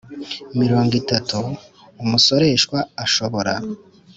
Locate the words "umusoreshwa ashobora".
2.03-3.53